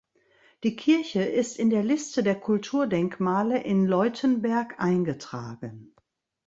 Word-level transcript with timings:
Die 0.63 0.75
Kirche 0.75 1.21
ist 1.21 1.59
in 1.59 1.69
der 1.69 1.83
Liste 1.83 2.23
der 2.23 2.33
Kulturdenkmale 2.33 3.61
in 3.61 3.85
Leutenberg 3.85 4.79
eingetragen. 4.79 5.93